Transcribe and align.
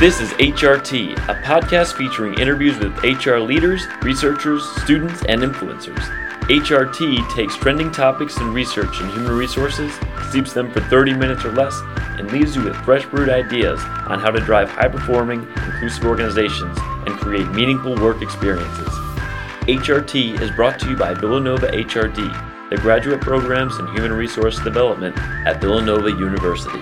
This 0.00 0.20
is 0.20 0.30
HRT, 0.34 1.14
a 1.28 1.34
podcast 1.42 1.94
featuring 1.94 2.38
interviews 2.38 2.78
with 2.78 2.96
HR 3.02 3.38
leaders, 3.38 3.84
researchers, 4.00 4.64
students, 4.82 5.24
and 5.24 5.42
influencers. 5.42 5.98
HRT 6.42 7.28
takes 7.34 7.56
trending 7.56 7.90
topics 7.90 8.36
and 8.36 8.54
research 8.54 9.00
in 9.00 9.08
human 9.08 9.36
resources, 9.36 9.92
steeps 10.28 10.52
them 10.52 10.70
for 10.70 10.80
30 10.82 11.14
minutes 11.14 11.44
or 11.44 11.50
less, 11.50 11.76
and 12.16 12.30
leaves 12.30 12.54
you 12.54 12.62
with 12.62 12.76
fresh 12.84 13.06
brewed 13.06 13.28
ideas 13.28 13.80
on 14.06 14.20
how 14.20 14.30
to 14.30 14.38
drive 14.38 14.70
high 14.70 14.86
performing, 14.86 15.40
inclusive 15.66 16.04
organizations 16.04 16.78
and 16.80 17.18
create 17.18 17.48
meaningful 17.48 17.96
work 17.96 18.22
experiences. 18.22 18.86
HRT 19.66 20.40
is 20.40 20.52
brought 20.52 20.78
to 20.78 20.90
you 20.90 20.96
by 20.96 21.12
Villanova 21.12 21.72
HRD, 21.72 22.70
the 22.70 22.76
graduate 22.76 23.20
programs 23.20 23.76
in 23.80 23.88
human 23.88 24.12
resource 24.12 24.60
development 24.60 25.18
at 25.44 25.60
Villanova 25.60 26.10
University. 26.10 26.78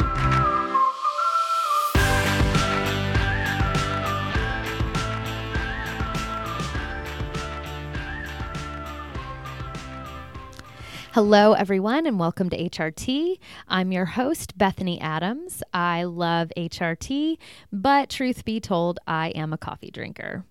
Hello, 11.17 11.55
everyone, 11.55 12.05
and 12.05 12.19
welcome 12.19 12.51
to 12.51 12.59
HRT. 12.59 13.39
I'm 13.69 13.91
your 13.91 14.05
host, 14.05 14.59
Bethany 14.59 15.01
Adams. 15.01 15.63
I 15.73 16.05
love 16.05 16.53
HRT, 16.59 17.39
but 17.73 18.11
truth 18.11 18.45
be 18.45 18.61
told, 18.61 18.99
I 19.07 19.29
am 19.29 19.55
a 19.55 19.57
coffee 19.57 19.91
drinker. 19.91 20.45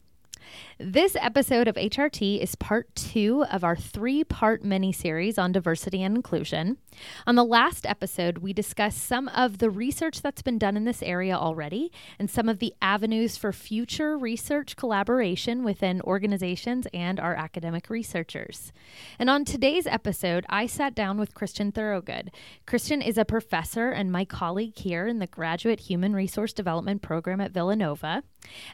This 0.77 1.15
episode 1.21 1.69
of 1.69 1.75
HRT 1.75 2.41
is 2.41 2.55
part 2.55 2.93
two 2.95 3.45
of 3.49 3.63
our 3.63 3.77
three 3.77 4.25
part 4.25 4.61
mini 4.61 4.91
series 4.91 5.37
on 5.37 5.53
diversity 5.53 6.03
and 6.03 6.17
inclusion. 6.17 6.79
On 7.25 7.35
the 7.35 7.45
last 7.45 7.85
episode, 7.85 8.39
we 8.39 8.51
discussed 8.51 9.01
some 9.01 9.29
of 9.29 9.59
the 9.59 9.69
research 9.69 10.21
that's 10.21 10.41
been 10.41 10.57
done 10.57 10.75
in 10.75 10.83
this 10.83 11.01
area 11.01 11.37
already 11.37 11.93
and 12.19 12.29
some 12.29 12.49
of 12.49 12.59
the 12.59 12.73
avenues 12.81 13.37
for 13.37 13.53
future 13.53 14.17
research 14.17 14.75
collaboration 14.75 15.63
within 15.63 16.01
organizations 16.01 16.87
and 16.93 17.21
our 17.21 17.35
academic 17.35 17.89
researchers. 17.89 18.73
And 19.17 19.29
on 19.29 19.45
today's 19.45 19.87
episode, 19.87 20.45
I 20.49 20.67
sat 20.67 20.93
down 20.93 21.17
with 21.17 21.33
Christian 21.33 21.71
Thoroughgood. 21.71 22.31
Christian 22.65 23.01
is 23.01 23.17
a 23.17 23.23
professor 23.23 23.91
and 23.91 24.11
my 24.11 24.25
colleague 24.25 24.77
here 24.77 25.07
in 25.07 25.19
the 25.19 25.27
Graduate 25.27 25.79
Human 25.81 26.13
Resource 26.13 26.51
Development 26.51 27.01
Program 27.01 27.39
at 27.39 27.51
Villanova. 27.51 28.23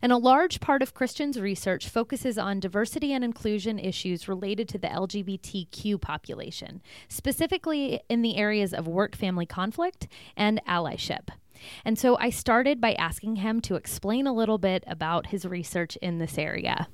And 0.02 0.12
a 0.12 0.18
large 0.18 0.60
part 0.60 0.82
of 0.82 0.94
Christian's 0.94 1.40
research 1.40 1.91
focuses 1.92 2.38
on 2.38 2.60
diversity 2.60 3.14
and 3.14 3.24
inclusion 3.24 3.78
issues 3.78 4.28
related 4.28 4.68
to 4.70 4.78
the 4.78 4.88
LGBTQ 4.88 6.00
population, 6.00 6.82
specifically 7.10 8.02
in 8.10 8.22
the 8.22 8.38
areas 8.38 8.74
of 8.74 8.88
work 8.88 9.16
family 9.16 9.46
conflict 9.46 10.08
and 10.36 10.62
allyship. 10.68 11.30
And 11.86 12.00
so 12.00 12.18
I 12.18 12.30
started 12.30 12.82
by 12.82 12.94
asking 12.94 13.38
him 13.38 13.62
to 13.62 13.76
explain 13.76 14.26
a 14.26 14.34
little 14.34 14.58
bit 14.58 14.84
about 14.88 15.28
his 15.28 15.46
research 15.46 15.98
in 15.98 16.18
this 16.18 16.38
area. 16.38 16.88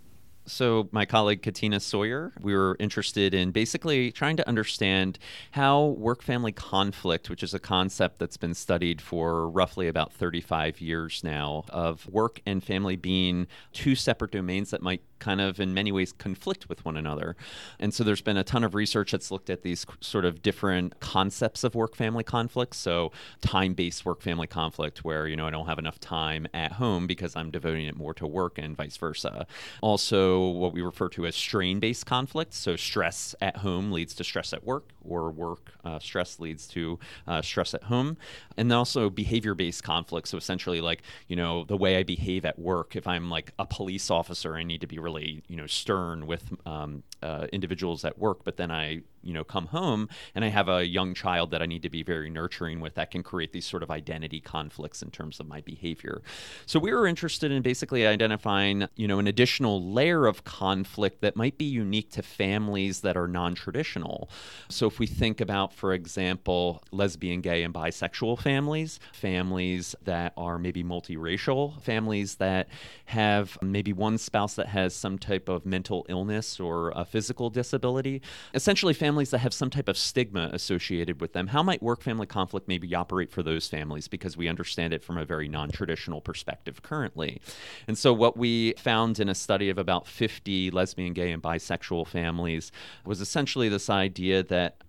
So, 0.47 0.87
my 0.93 1.05
colleague 1.05 1.41
Katina 1.41 1.81
Sawyer, 1.81 2.31
we 2.41 2.55
were 2.55 2.77
interested 2.79 3.33
in 3.33 3.51
basically 3.51 4.13
trying 4.13 4.37
to 4.37 4.47
understand 4.47 5.19
how 5.51 5.87
work 5.87 6.23
family 6.23 6.53
conflict, 6.53 7.29
which 7.29 7.43
is 7.43 7.53
a 7.53 7.59
concept 7.59 8.17
that's 8.17 8.37
been 8.37 8.53
studied 8.53 9.01
for 9.01 9.49
roughly 9.49 9.89
about 9.89 10.13
35 10.13 10.79
years 10.79 11.21
now, 11.21 11.65
of 11.67 12.07
work 12.07 12.41
and 12.45 12.63
family 12.63 12.95
being 12.95 13.47
two 13.73 13.93
separate 13.93 14.31
domains 14.31 14.69
that 14.69 14.81
might 14.81 15.01
kind 15.19 15.41
of 15.41 15.59
in 15.59 15.73
many 15.73 15.91
ways 15.91 16.11
conflict 16.11 16.69
with 16.69 16.83
one 16.85 16.97
another. 16.97 17.35
And 17.79 17.93
so 17.93 18.03
there's 18.03 18.21
been 18.21 18.37
a 18.37 18.43
ton 18.43 18.63
of 18.63 18.75
research 18.75 19.11
that's 19.11 19.31
looked 19.31 19.49
at 19.49 19.63
these 19.63 19.85
sort 19.99 20.25
of 20.25 20.41
different 20.41 20.99
concepts 20.99 21.63
of 21.63 21.75
work 21.75 21.95
family 21.95 22.23
conflict. 22.23 22.75
So 22.75 23.11
time 23.41 23.73
based 23.73 24.05
work 24.05 24.21
family 24.21 24.47
conflict, 24.47 25.03
where, 25.03 25.27
you 25.27 25.35
know, 25.35 25.47
I 25.47 25.49
don't 25.49 25.67
have 25.67 25.79
enough 25.79 25.99
time 25.99 26.47
at 26.53 26.73
home 26.73 27.07
because 27.07 27.35
I'm 27.35 27.51
devoting 27.51 27.85
it 27.85 27.95
more 27.95 28.13
to 28.15 28.27
work 28.27 28.57
and 28.57 28.75
vice 28.75 28.97
versa. 28.97 29.47
Also, 29.81 30.49
what 30.49 30.73
we 30.73 30.81
refer 30.81 31.09
to 31.09 31.25
as 31.25 31.35
strain 31.35 31.79
based 31.79 32.05
conflict. 32.05 32.53
So, 32.53 32.75
stress 32.75 33.35
at 33.41 33.57
home 33.57 33.91
leads 33.91 34.13
to 34.15 34.23
stress 34.23 34.53
at 34.53 34.63
work, 34.63 34.89
or 35.03 35.31
work 35.31 35.73
uh, 35.83 35.99
stress 35.99 36.39
leads 36.39 36.67
to 36.67 36.99
uh, 37.27 37.41
stress 37.41 37.73
at 37.73 37.83
home. 37.83 38.17
And 38.57 38.71
then 38.71 38.77
also 38.77 39.09
behavior 39.09 39.53
based 39.53 39.83
conflict. 39.83 40.27
So, 40.27 40.37
essentially, 40.37 40.81
like, 40.81 41.01
you 41.27 41.35
know, 41.35 41.63
the 41.63 41.77
way 41.77 41.97
I 41.97 42.03
behave 42.03 42.45
at 42.45 42.59
work, 42.59 42.95
if 42.95 43.07
I'm 43.07 43.29
like 43.29 43.53
a 43.59 43.65
police 43.65 44.09
officer, 44.09 44.55
I 44.55 44.63
need 44.63 44.81
to 44.81 44.87
be 44.87 44.99
really, 45.07 45.41
you 45.47 45.55
know, 45.55 45.67
stern 45.67 46.27
with 46.27 46.43
um, 46.65 47.03
uh, 47.21 47.47
individuals 47.51 48.05
at 48.05 48.17
work, 48.17 48.43
but 48.43 48.57
then 48.57 48.71
I 48.71 49.01
you 49.23 49.33
know 49.33 49.43
come 49.43 49.67
home 49.67 50.07
and 50.35 50.45
I 50.45 50.47
have 50.47 50.69
a 50.69 50.85
young 50.85 51.13
child 51.13 51.51
that 51.51 51.61
I 51.61 51.65
need 51.65 51.81
to 51.81 51.89
be 51.89 52.01
very 52.01 52.29
nurturing 52.29 52.79
with 52.79 52.95
that 52.95 53.11
can 53.11 53.23
create 53.23 53.51
these 53.51 53.65
sort 53.65 53.83
of 53.83 53.91
identity 53.91 54.39
conflicts 54.39 55.01
in 55.01 55.11
terms 55.11 55.39
of 55.39 55.47
my 55.47 55.61
behavior. 55.61 56.21
So 56.65 56.79
we 56.79 56.93
were 56.93 57.07
interested 57.07 57.51
in 57.51 57.61
basically 57.61 58.07
identifying 58.07 58.87
you 58.95 59.07
know 59.07 59.19
an 59.19 59.27
additional 59.27 59.91
layer 59.91 60.25
of 60.25 60.43
conflict 60.43 61.21
that 61.21 61.35
might 61.35 61.57
be 61.57 61.65
unique 61.65 62.11
to 62.11 62.21
families 62.21 63.01
that 63.01 63.17
are 63.17 63.27
non-traditional. 63.27 64.29
So 64.69 64.87
if 64.87 64.99
we 64.99 65.07
think 65.07 65.41
about 65.41 65.73
for 65.73 65.93
example 65.93 66.83
lesbian, 66.91 67.41
gay 67.41 67.63
and 67.63 67.73
bisexual 67.73 68.39
families, 68.39 68.99
families 69.13 69.95
that 70.03 70.33
are 70.37 70.57
maybe 70.57 70.83
multiracial, 70.83 71.81
families 71.81 72.35
that 72.35 72.67
have 73.05 73.57
maybe 73.61 73.93
one 73.93 74.17
spouse 74.17 74.53
that 74.55 74.67
has 74.67 74.95
some 74.95 75.17
type 75.17 75.49
of 75.49 75.65
mental 75.65 76.05
illness 76.09 76.59
or 76.59 76.91
a 76.95 77.03
physical 77.07 77.49
disability, 77.49 78.21
essentially 78.53 78.93
families 78.93 79.31
that 79.31 79.39
have 79.39 79.53
some 79.53 79.69
type 79.69 79.87
of 79.87 79.97
stigma 79.97 80.49
associated 80.53 81.21
with 81.21 81.33
them, 81.33 81.47
how 81.47 81.63
might 81.63 81.81
work 81.81 82.01
family 82.01 82.27
conflict 82.27 82.67
maybe 82.67 82.93
operate 82.95 83.31
for 83.31 83.43
those 83.43 83.67
families? 83.67 84.07
Because 84.07 84.37
we 84.37 84.47
understand 84.47 84.93
it 84.93 85.03
from 85.03 85.17
a 85.17 85.25
very 85.25 85.47
non 85.47 85.69
traditional 85.69 86.21
perspective 86.21 86.81
currently? 86.81 87.41
And 87.87 87.97
so, 87.97 88.13
what 88.13 88.37
we 88.37 88.73
found 88.73 89.19
in 89.19 89.29
a 89.29 89.35
study 89.35 89.69
of 89.69 89.77
about 89.77 90.07
50 90.07 90.71
lesbian, 90.71 91.13
gay, 91.13 91.31
and 91.31 91.41
bisexual 91.41 92.07
families 92.07 92.71
was 93.05 93.21
essentially 93.21 93.69
this 93.69 93.89
idea 93.89 94.43
that 94.43 94.81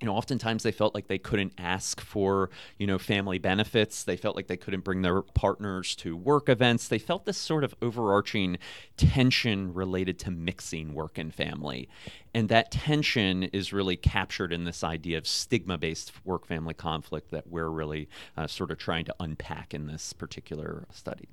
you 0.00 0.06
know, 0.06 0.14
oftentimes 0.14 0.62
they 0.62 0.72
felt 0.72 0.94
like 0.94 1.06
they 1.06 1.18
couldn't 1.18 1.52
ask 1.56 2.00
for, 2.00 2.50
you 2.78 2.86
know, 2.86 2.98
family 2.98 3.38
benefits. 3.38 4.04
They 4.04 4.16
felt 4.16 4.36
like 4.36 4.48
they 4.48 4.56
couldn't 4.56 4.84
bring 4.84 5.02
their 5.02 5.22
partners 5.22 5.94
to 5.96 6.16
work 6.16 6.48
events. 6.48 6.88
They 6.88 6.98
felt 6.98 7.24
this 7.24 7.38
sort 7.38 7.64
of 7.64 7.74
overarching 7.80 8.58
tension 8.96 9.72
related 9.72 10.18
to 10.20 10.30
mixing 10.30 10.94
work 10.94 11.16
and 11.16 11.32
family. 11.32 11.88
And 12.34 12.48
that 12.48 12.72
tension 12.72 13.44
is 13.44 13.72
really 13.72 13.96
captured 13.96 14.52
in 14.52 14.64
this 14.64 14.82
idea 14.82 15.16
of 15.16 15.26
stigma 15.26 15.78
based 15.78 16.12
work 16.24 16.46
family 16.46 16.74
conflict 16.74 17.30
that 17.30 17.46
we're 17.46 17.68
really 17.68 18.08
uh, 18.36 18.46
sort 18.46 18.70
of 18.70 18.78
trying 18.78 19.04
to 19.04 19.14
unpack 19.20 19.72
in 19.72 19.86
this 19.86 20.12
particular 20.12 20.86
study. 20.92 21.28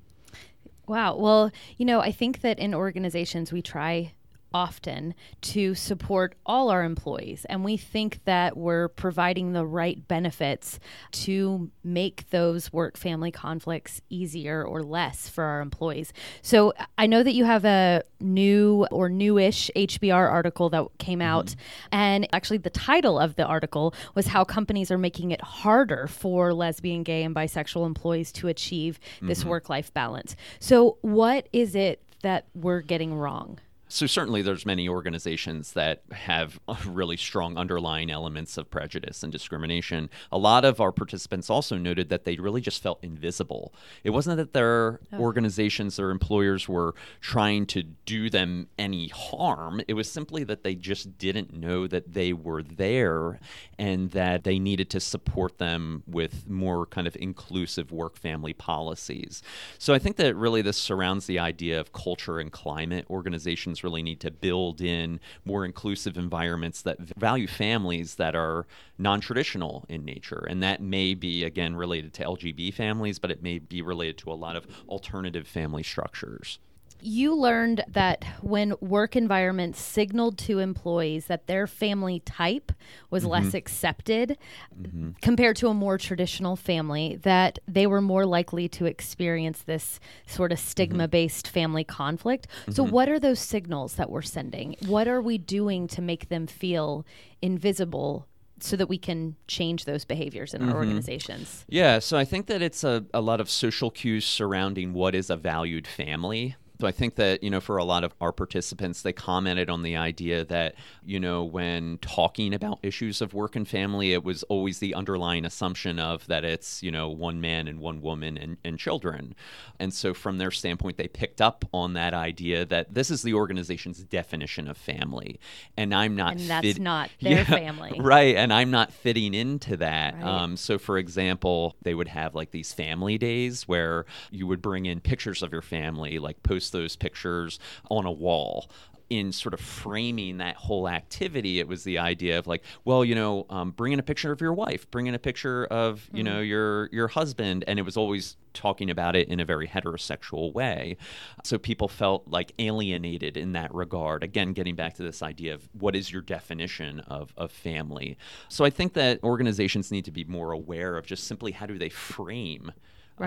Wow. 0.86 1.16
Well, 1.16 1.50
you 1.76 1.84
know, 1.84 2.00
I 2.00 2.12
think 2.12 2.40
that 2.42 2.58
in 2.58 2.74
organizations 2.74 3.52
we 3.52 3.62
try 3.62 4.12
often 4.54 5.14
to 5.40 5.74
support 5.74 6.34
all 6.46 6.70
our 6.70 6.84
employees. 6.84 7.44
And 7.48 7.64
we 7.64 7.76
think 7.76 8.24
that 8.24 8.56
we're 8.56 8.88
providing 8.88 9.52
the 9.52 9.66
right 9.66 10.06
benefits 10.08 10.78
to 11.12 11.70
make 11.84 12.30
those 12.30 12.72
work 12.72 12.96
family 12.96 13.30
conflicts 13.30 14.00
easier 14.08 14.64
or 14.64 14.82
less 14.82 15.28
for 15.28 15.44
our 15.44 15.60
employees. 15.60 16.12
So 16.42 16.72
I 16.98 17.06
know 17.06 17.22
that 17.22 17.34
you 17.34 17.44
have 17.44 17.64
a 17.64 18.02
new 18.20 18.86
or 18.90 19.08
newish 19.08 19.70
HBR 19.76 20.30
article 20.30 20.70
that 20.70 20.86
came 20.98 21.18
mm-hmm. 21.18 21.28
out. 21.28 21.54
And 21.90 22.28
actually, 22.32 22.58
the 22.58 22.70
title 22.70 23.18
of 23.18 23.36
the 23.36 23.44
article 23.44 23.94
was 24.14 24.28
How 24.28 24.44
Companies 24.44 24.90
Are 24.90 24.98
Making 24.98 25.30
It 25.32 25.42
Harder 25.42 26.06
for 26.06 26.54
Lesbian, 26.54 27.02
Gay, 27.02 27.22
and 27.22 27.34
Bisexual 27.34 27.86
Employees 27.86 28.32
to 28.32 28.48
Achieve 28.48 28.98
This 29.20 29.40
mm-hmm. 29.40 29.48
Work 29.48 29.68
Life 29.68 29.92
Balance. 29.92 30.36
So, 30.60 30.98
what 31.02 31.48
is 31.52 31.74
it 31.74 32.02
that 32.22 32.46
we're 32.54 32.80
getting 32.80 33.14
wrong? 33.14 33.58
So 33.92 34.06
certainly 34.06 34.40
there's 34.40 34.64
many 34.64 34.88
organizations 34.88 35.72
that 35.74 36.02
have 36.12 36.58
really 36.86 37.18
strong 37.18 37.58
underlying 37.58 38.10
elements 38.10 38.56
of 38.56 38.70
prejudice 38.70 39.22
and 39.22 39.30
discrimination. 39.30 40.08
A 40.32 40.38
lot 40.38 40.64
of 40.64 40.80
our 40.80 40.92
participants 40.92 41.50
also 41.50 41.76
noted 41.76 42.08
that 42.08 42.24
they 42.24 42.36
really 42.36 42.62
just 42.62 42.82
felt 42.82 43.04
invisible. 43.04 43.74
It 44.02 44.08
wasn't 44.10 44.38
that 44.38 44.54
their 44.54 44.98
oh. 45.12 45.18
organizations 45.18 45.98
or 45.98 46.10
employers 46.10 46.66
were 46.66 46.94
trying 47.20 47.66
to 47.66 47.82
do 47.82 48.30
them 48.30 48.68
any 48.78 49.08
harm. 49.08 49.82
It 49.86 49.92
was 49.92 50.10
simply 50.10 50.42
that 50.44 50.64
they 50.64 50.74
just 50.74 51.18
didn't 51.18 51.52
know 51.52 51.86
that 51.86 52.14
they 52.14 52.32
were 52.32 52.62
there 52.62 53.40
and 53.78 54.10
that 54.12 54.44
they 54.44 54.58
needed 54.58 54.88
to 54.90 55.00
support 55.00 55.58
them 55.58 56.02
with 56.06 56.48
more 56.48 56.86
kind 56.86 57.06
of 57.06 57.14
inclusive 57.20 57.92
work 57.92 58.16
family 58.16 58.54
policies. 58.54 59.42
So 59.76 59.92
I 59.92 59.98
think 59.98 60.16
that 60.16 60.34
really 60.34 60.62
this 60.62 60.78
surrounds 60.78 61.26
the 61.26 61.38
idea 61.38 61.78
of 61.78 61.92
culture 61.92 62.38
and 62.38 62.50
climate 62.50 63.04
organizations 63.10 63.81
really 63.82 64.02
need 64.02 64.20
to 64.20 64.30
build 64.30 64.80
in 64.80 65.20
more 65.44 65.64
inclusive 65.64 66.16
environments 66.16 66.82
that 66.82 66.98
value 67.16 67.46
families 67.46 68.16
that 68.16 68.34
are 68.34 68.66
non 68.98 69.20
traditional 69.20 69.84
in 69.88 70.04
nature. 70.04 70.46
And 70.48 70.62
that 70.62 70.80
may 70.80 71.14
be, 71.14 71.44
again, 71.44 71.76
related 71.76 72.12
to 72.14 72.24
LGB 72.24 72.74
families, 72.74 73.18
but 73.18 73.30
it 73.30 73.42
may 73.42 73.58
be 73.58 73.82
related 73.82 74.18
to 74.18 74.32
a 74.32 74.34
lot 74.34 74.56
of 74.56 74.66
alternative 74.88 75.46
family 75.46 75.82
structures. 75.82 76.58
You 77.04 77.34
learned 77.34 77.84
that 77.88 78.24
when 78.42 78.74
work 78.80 79.16
environments 79.16 79.80
signaled 79.80 80.38
to 80.38 80.60
employees 80.60 81.26
that 81.26 81.48
their 81.48 81.66
family 81.66 82.20
type 82.20 82.70
was 83.10 83.22
Mm-hmm. 83.22 83.32
less 83.32 83.54
accepted 83.54 84.38
mm-hmm. 84.80 85.10
compared 85.20 85.56
to 85.56 85.68
a 85.68 85.74
more 85.74 85.98
traditional 85.98 86.56
family, 86.56 87.18
that 87.22 87.58
they 87.66 87.86
were 87.86 88.00
more 88.00 88.26
likely 88.26 88.68
to 88.68 88.86
experience 88.86 89.62
this 89.62 90.00
sort 90.26 90.52
of 90.52 90.58
mm-hmm. 90.58 90.68
stigma 90.68 91.08
based 91.08 91.48
family 91.48 91.84
conflict. 91.84 92.46
So, 92.70 92.84
mm-hmm. 92.84 92.92
what 92.92 93.08
are 93.08 93.18
those 93.18 93.40
signals 93.40 93.94
that 93.94 94.10
we're 94.10 94.22
sending? 94.22 94.76
What 94.86 95.08
are 95.08 95.20
we 95.20 95.38
doing 95.38 95.88
to 95.88 96.02
make 96.02 96.28
them 96.28 96.46
feel 96.46 97.04
invisible? 97.40 98.26
So 98.60 98.76
that 98.76 98.88
we 98.88 98.96
can 98.96 99.34
change 99.48 99.86
those 99.86 100.04
behaviors 100.04 100.54
in 100.54 100.68
our 100.68 100.76
organizations. 100.76 101.64
Yeah, 101.68 101.98
so 101.98 102.16
I 102.16 102.24
think 102.24 102.46
that 102.46 102.62
it's 102.62 102.84
a, 102.84 103.04
a 103.12 103.20
lot 103.20 103.40
of 103.40 103.50
social 103.50 103.90
cues 103.90 104.24
surrounding 104.24 104.92
what 104.92 105.16
is 105.16 105.30
a 105.30 105.36
valued 105.36 105.88
family. 105.88 106.54
So 106.82 106.88
I 106.88 106.90
think 106.90 107.14
that, 107.14 107.44
you 107.44 107.50
know, 107.50 107.60
for 107.60 107.76
a 107.76 107.84
lot 107.84 108.02
of 108.02 108.12
our 108.20 108.32
participants, 108.32 109.02
they 109.02 109.12
commented 109.12 109.70
on 109.70 109.84
the 109.84 109.94
idea 109.94 110.44
that, 110.46 110.74
you 111.06 111.20
know, 111.20 111.44
when 111.44 111.98
talking 111.98 112.52
about 112.52 112.80
issues 112.82 113.22
of 113.22 113.34
work 113.34 113.54
and 113.54 113.68
family, 113.68 114.12
it 114.12 114.24
was 114.24 114.42
always 114.44 114.80
the 114.80 114.92
underlying 114.92 115.44
assumption 115.44 116.00
of 116.00 116.26
that 116.26 116.44
it's, 116.44 116.82
you 116.82 116.90
know, 116.90 117.08
one 117.08 117.40
man 117.40 117.68
and 117.68 117.78
one 117.78 118.02
woman 118.02 118.36
and, 118.36 118.56
and 118.64 118.80
children. 118.80 119.36
And 119.78 119.94
so 119.94 120.12
from 120.12 120.38
their 120.38 120.50
standpoint, 120.50 120.96
they 120.96 121.06
picked 121.06 121.40
up 121.40 121.64
on 121.72 121.92
that 121.92 122.14
idea 122.14 122.64
that 122.64 122.92
this 122.92 123.12
is 123.12 123.22
the 123.22 123.34
organization's 123.34 124.02
definition 124.02 124.66
of 124.66 124.76
family. 124.76 125.38
And 125.76 125.94
I'm 125.94 126.16
not 126.16 126.32
And 126.32 126.40
that's 126.50 126.66
fit- 126.66 126.80
not 126.80 127.10
their 127.20 127.38
Yeah, 127.38 127.44
family. 127.44 128.00
Right. 128.00 128.34
And 128.34 128.52
I'm 128.52 128.72
not 128.72 128.92
fitting 128.92 129.34
into 129.34 129.76
that. 129.76 130.14
Right. 130.14 130.24
Um, 130.24 130.56
so, 130.56 130.78
for 130.78 130.98
example, 130.98 131.76
they 131.82 131.94
would 131.94 132.08
have 132.08 132.34
like 132.34 132.50
these 132.50 132.72
family 132.72 133.18
days 133.18 133.68
where 133.68 134.04
you 134.32 134.48
would 134.48 134.60
bring 134.60 134.86
in 134.86 134.98
pictures 134.98 135.44
of 135.44 135.52
your 135.52 135.62
family, 135.62 136.18
like 136.18 136.42
post 136.42 136.71
those 136.72 136.96
pictures 136.96 137.58
on 137.90 138.06
a 138.06 138.12
wall. 138.12 138.68
In 139.10 139.30
sort 139.30 139.52
of 139.52 139.60
framing 139.60 140.38
that 140.38 140.56
whole 140.56 140.88
activity, 140.88 141.60
it 141.60 141.68
was 141.68 141.84
the 141.84 141.98
idea 141.98 142.38
of 142.38 142.46
like, 142.46 142.64
well, 142.86 143.04
you 143.04 143.14
know, 143.14 143.44
um, 143.50 143.70
bring 143.70 143.92
in 143.92 143.98
a 143.98 144.02
picture 144.02 144.32
of 144.32 144.40
your 144.40 144.54
wife, 144.54 144.90
bring 144.90 145.06
in 145.06 145.14
a 145.14 145.18
picture 145.18 145.66
of 145.66 146.08
you 146.14 146.22
know 146.22 146.40
your 146.40 146.88
your 146.92 147.08
husband, 147.08 147.62
and 147.66 147.78
it 147.78 147.82
was 147.82 147.98
always 147.98 148.38
talking 148.54 148.90
about 148.90 149.14
it 149.14 149.28
in 149.28 149.40
a 149.40 149.44
very 149.44 149.68
heterosexual 149.68 150.52
way. 150.54 150.96
So 151.44 151.58
people 151.58 151.88
felt 151.88 152.26
like 152.28 152.52
alienated 152.58 153.36
in 153.36 153.52
that 153.52 153.74
regard. 153.74 154.22
Again, 154.22 154.52
getting 154.52 154.76
back 154.76 154.94
to 154.94 155.02
this 155.02 155.22
idea 155.22 155.54
of 155.54 155.68
what 155.78 155.94
is 155.94 156.12
your 156.12 156.22
definition 156.22 157.00
of, 157.00 157.32
of 157.36 157.50
family. 157.50 158.16
So 158.48 158.64
I 158.64 158.70
think 158.70 158.94
that 158.94 159.22
organizations 159.22 159.90
need 159.90 160.04
to 160.06 160.10
be 160.10 160.24
more 160.24 160.52
aware 160.52 160.96
of 160.96 161.06
just 161.06 161.24
simply 161.24 161.52
how 161.52 161.66
do 161.66 161.78
they 161.78 161.88
frame 161.88 162.72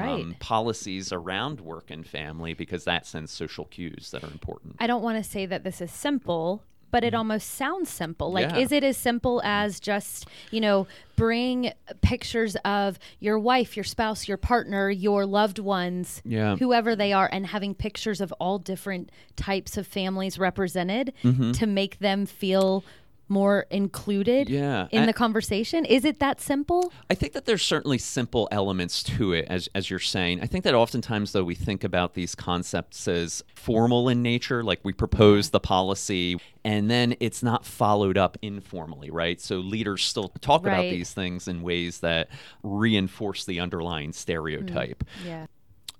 um, 0.03 0.35
policies 0.39 1.11
around 1.11 1.61
work 1.61 1.89
and 1.91 2.05
family 2.05 2.53
because 2.53 2.83
that 2.85 3.05
sends 3.05 3.31
social 3.31 3.65
cues 3.65 4.11
that 4.11 4.23
are 4.23 4.31
important. 4.31 4.75
I 4.79 4.87
don't 4.87 5.03
want 5.03 5.23
to 5.23 5.29
say 5.29 5.45
that 5.45 5.63
this 5.63 5.81
is 5.81 5.91
simple, 5.91 6.63
but 6.91 7.03
it 7.03 7.13
almost 7.13 7.49
sounds 7.51 7.89
simple. 7.89 8.31
Like. 8.31 8.49
Yeah. 8.51 8.57
is 8.57 8.71
it 8.71 8.83
as 8.83 8.95
simple 8.95 9.41
as 9.43 9.79
just, 9.81 10.27
you 10.51 10.61
know, 10.61 10.87
bring 11.17 11.71
pictures 12.01 12.55
of 12.63 12.97
your 13.19 13.37
wife, 13.39 13.75
your 13.75 13.83
spouse, 13.83 14.27
your 14.27 14.37
partner, 14.37 14.89
your 14.89 15.25
loved 15.25 15.59
ones, 15.59 16.21
Yeah. 16.23 16.55
whoever 16.55 16.95
they 16.95 17.11
are, 17.11 17.29
and 17.31 17.47
having 17.47 17.73
pictures 17.75 18.21
of 18.21 18.31
all 18.33 18.59
different 18.59 19.09
types 19.35 19.75
of 19.77 19.87
families 19.87 20.37
represented 20.39 21.11
Mm-hmm. 21.23 21.51
to 21.53 21.67
make 21.67 21.99
them 21.99 22.25
feel 22.25 22.83
more 23.27 23.65
included 23.71 24.49
Yeah. 24.49 24.87
in 24.91 25.03
I- 25.03 25.05
the 25.07 25.13
conversation? 25.13 25.85
Is 25.85 26.05
it 26.05 26.19
that 26.19 26.39
simple? 26.39 26.93
I 27.09 27.15
think 27.15 27.33
that 27.33 27.45
there's 27.45 27.63
certainly 27.63 27.97
simple 27.97 28.47
elements 28.51 29.01
to 29.03 29.33
it, 29.33 29.45
as, 29.49 29.67
as 29.73 29.89
you're 29.89 29.99
saying. 29.99 30.41
I 30.41 30.45
think 30.45 30.63
that 30.63 30.73
oftentimes, 30.75 31.31
though, 31.31 31.43
we 31.43 31.55
think 31.55 31.83
about 31.83 32.13
these 32.13 32.35
concepts 32.35 33.07
as 33.07 33.43
formal 33.55 34.09
in 34.09 34.21
nature, 34.21 34.63
like 34.63 34.79
we 34.83 34.93
propose 34.93 35.49
the 35.49 35.59
policy 35.59 36.39
and 36.63 36.89
then 36.89 37.15
it's 37.19 37.43
not 37.43 37.63
followed 37.65 38.17
up 38.17 38.37
informally, 38.41 39.11
right? 39.11 39.39
So 39.39 39.57
leaders 39.57 40.03
still 40.03 40.29
talk 40.41 40.61
about 40.61 40.81
these 40.81 41.13
things 41.13 41.47
in 41.47 41.61
ways 41.61 41.99
that 41.99 42.29
reinforce 42.63 43.45
the 43.45 43.59
underlying 43.59 44.13
stereotype. 44.13 45.03
Mm, 45.21 45.25
yeah. 45.25 45.45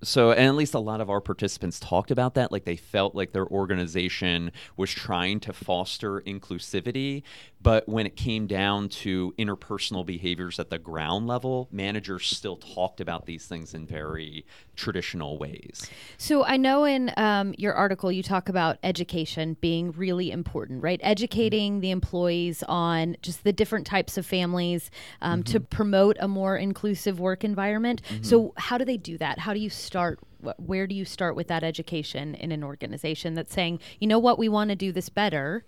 So, 0.02 0.32
and 0.32 0.48
at 0.48 0.56
least 0.56 0.74
a 0.74 0.80
lot 0.80 1.02
of 1.02 1.10
our 1.10 1.22
participants 1.22 1.80
talked 1.80 2.12
about 2.12 2.36
that. 2.36 2.52
Like 2.52 2.66
they 2.66 2.76
felt 2.76 3.16
like 3.16 3.32
their 3.32 3.48
organization 3.48 4.52
was 4.78 4.92
trying 4.92 5.40
to 5.42 5.54
foster 5.54 6.22
inclusivity. 6.22 7.24
But 7.62 7.90
when 7.90 8.06
it 8.06 8.16
came 8.16 8.46
down 8.46 8.90
to 8.90 9.34
interpersonal 9.40 10.06
behaviors 10.06 10.60
at 10.60 10.70
the 10.70 10.78
ground 10.78 11.26
level, 11.26 11.68
managers 11.72 12.28
still 12.28 12.58
talked 12.58 13.02
about 13.02 13.26
these 13.26 13.48
things 13.48 13.74
in 13.74 13.88
very 13.88 14.46
traditional 14.76 15.40
ways. 15.40 15.90
So 16.18 16.46
I 16.46 16.58
know 16.58 16.84
in 16.84 17.12
um, 17.18 17.56
your 17.58 17.74
article 17.74 18.12
you 18.12 18.22
talk 18.22 18.50
about 18.50 18.78
education 18.84 19.58
being 19.62 19.92
really 19.94 20.30
important, 20.30 20.84
right? 20.84 21.00
Educating 21.02 21.80
the 21.80 21.90
employees 21.90 22.62
on 22.68 23.18
just 23.24 23.44
the 23.44 23.54
different 23.54 23.88
types 23.88 24.16
of 24.16 24.28
families 24.28 24.92
um, 25.24 25.42
to 25.44 25.60
promote 25.60 26.18
a 26.20 26.28
more 26.28 26.58
inclusive 26.58 27.20
work 27.20 27.44
environment. 27.44 28.02
So 28.22 28.54
how 28.58 28.78
do 28.78 28.86
they 28.86 28.98
do 28.98 29.18
that? 29.18 29.40
How 29.40 29.54
do 29.54 29.60
you 29.60 29.70
start? 29.86 30.20
Where 30.58 30.88
do 30.88 30.96
you 30.96 31.06
start 31.06 31.36
with 31.36 31.48
that 31.48 31.64
education 31.64 32.36
in 32.36 32.52
an 32.52 32.64
organization 32.64 33.34
that's 33.36 33.54
saying, 33.54 33.80
you 34.00 34.08
know 34.08 34.20
what, 34.20 34.38
we 34.40 34.50
want 34.50 34.70
to 34.70 34.76
do 34.76 34.92
this 34.92 35.10
better? 35.10 35.66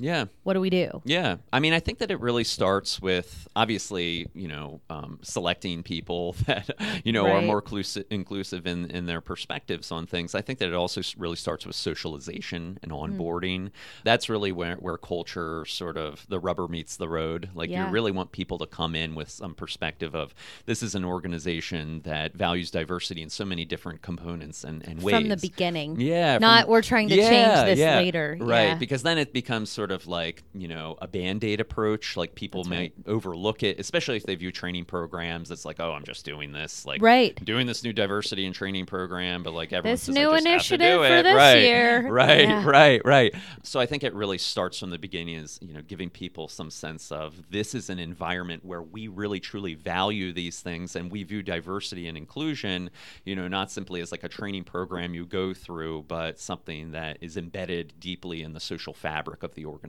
Yeah. 0.00 0.24
What 0.44 0.54
do 0.54 0.60
we 0.60 0.70
do? 0.70 1.02
Yeah, 1.04 1.36
I 1.52 1.60
mean, 1.60 1.72
I 1.74 1.78
think 1.80 1.98
that 1.98 2.10
it 2.10 2.18
really 2.20 2.42
starts 2.44 3.00
with 3.00 3.46
obviously, 3.54 4.28
you 4.34 4.48
know, 4.48 4.80
um, 4.88 5.18
selecting 5.22 5.82
people 5.82 6.32
that 6.46 6.70
you 7.04 7.12
know 7.12 7.26
are 7.26 7.42
more 7.42 7.58
inclusive, 7.58 8.06
inclusive 8.10 8.66
in, 8.66 8.90
in 8.90 9.06
their 9.06 9.20
perspectives 9.20 9.92
on 9.92 10.06
things. 10.06 10.34
I 10.34 10.40
think 10.40 10.58
that 10.60 10.68
it 10.68 10.74
also 10.74 11.02
really 11.18 11.36
starts 11.36 11.66
with 11.66 11.76
socialization 11.76 12.78
and 12.82 12.90
Hmm. 12.90 12.98
onboarding. 12.98 13.70
That's 14.04 14.28
really 14.28 14.52
where 14.52 14.76
where 14.76 14.96
culture 14.96 15.64
sort 15.66 15.96
of 15.96 16.26
the 16.28 16.38
rubber 16.40 16.66
meets 16.66 16.96
the 16.96 17.08
road. 17.08 17.50
Like 17.54 17.70
Yeah. 17.70 17.86
you 17.86 17.92
really 17.92 18.10
want 18.10 18.32
people 18.32 18.58
to 18.58 18.66
come 18.66 18.94
in 18.94 19.14
with 19.14 19.28
some 19.30 19.54
perspective 19.54 20.14
of 20.14 20.34
this 20.66 20.82
is 20.82 20.94
an 20.94 21.04
organization 21.04 22.00
that 22.02 22.34
values 22.34 22.70
diversity 22.70 23.22
in 23.22 23.28
so 23.30 23.44
many 23.44 23.64
different 23.64 24.02
components 24.02 24.64
and, 24.64 24.82
and 24.88 25.02
ways 25.02 25.14
From 25.14 25.28
the 25.28 25.36
beginning. 25.36 26.00
yeah. 26.00 26.38
Not 26.38 26.62
from- 26.64 26.70
we're 26.72 26.82
trying 26.82 27.08
to 27.10 27.16
Yeah, 27.16 27.28
change 27.28 27.66
this 27.70 27.78
yeah, 27.78 27.96
later. 27.98 28.36
Right. 28.40 28.78
Because 28.78 29.02
then 29.02 29.18
it 29.18 29.32
becomes 29.32 29.68
sort 29.70 29.89
of 29.92 30.06
like, 30.06 30.42
you 30.54 30.68
know, 30.68 30.96
a 31.00 31.08
band 31.08 31.44
aid 31.44 31.60
approach. 31.60 32.16
Like 32.16 32.34
people 32.34 32.62
That's 32.64 32.70
might 32.70 32.92
overlook 33.06 33.62
it, 33.62 33.78
especially 33.80 34.16
if 34.16 34.24
they 34.24 34.34
view 34.34 34.52
training 34.52 34.84
programs. 34.84 35.50
It's 35.50 35.64
like, 35.64 35.80
oh, 35.80 35.92
I'm 35.92 36.04
just 36.04 36.24
doing 36.24 36.52
this. 36.52 36.84
Like, 36.86 37.02
Right. 37.02 37.42
doing 37.44 37.66
this 37.66 37.82
new 37.84 37.92
diversity 37.92 38.46
and 38.46 38.54
training 38.54 38.86
program, 38.86 39.42
but 39.42 39.52
like 39.52 39.72
everyone 39.72 39.94
This 39.94 40.02
says, 40.04 40.14
new 40.14 40.30
I 40.30 40.40
just 40.40 40.46
have 40.46 40.62
to 40.68 40.74
initiative 40.84 41.00
for 41.00 41.22
this 41.22 41.34
right. 41.34 41.62
year. 41.62 42.10
Right, 42.20 42.40
Yeah. 42.48 42.66
right, 42.66 43.00
right. 43.04 43.34
So 43.62 43.80
I 43.80 43.86
think 43.86 44.02
it 44.04 44.14
really 44.14 44.38
starts 44.38 44.78
from 44.78 44.90
the 44.90 44.98
beginning 44.98 45.36
is, 45.36 45.58
you 45.62 45.72
know, 45.74 45.80
giving 45.82 46.10
people 46.10 46.48
some 46.48 46.70
sense 46.70 47.10
of 47.12 47.34
this 47.50 47.74
is 47.74 47.88
an 47.90 47.98
environment 47.98 48.64
where 48.64 48.82
we 48.82 49.08
really 49.08 49.40
truly 49.40 49.74
value 49.74 50.32
these 50.32 50.60
things 50.60 50.96
and 50.96 51.10
we 51.10 51.22
view 51.22 51.42
diversity 51.42 52.08
and 52.08 52.16
inclusion, 52.16 52.90
you 53.24 53.34
know, 53.36 53.48
not 53.48 53.70
simply 53.70 54.00
as 54.00 54.10
like 54.12 54.24
a 54.24 54.28
training 54.28 54.64
program 54.64 55.14
you 55.14 55.24
go 55.26 55.54
through, 55.54 56.04
but 56.08 56.38
something 56.38 56.92
that 56.92 57.18
is 57.20 57.36
embedded 57.36 57.94
deeply 58.00 58.42
in 58.42 58.52
the 58.52 58.60
social 58.60 58.92
fabric 58.94 59.42
of 59.42 59.54
the 59.54 59.64
organization. 59.64 59.79